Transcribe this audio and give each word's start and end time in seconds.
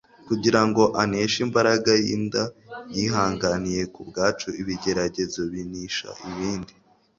Kugira 0.27 0.61
ngo 0.67 0.83
aneshe 1.03 1.37
imbaraga 1.47 1.91
y'inda 2.05 2.43
yihanganiye 2.95 3.83
ku 3.93 4.01
bwacu 4.09 4.47
ibigeragezo 4.61 5.39
binisha 5.51 6.09
ibindi 6.29 6.73